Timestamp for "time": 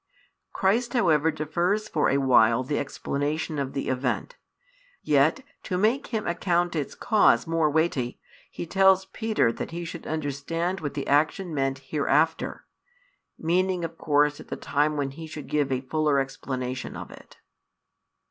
14.57-14.97